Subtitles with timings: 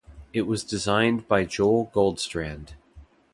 [0.33, 2.69] It was designed by Joel Goldstrand.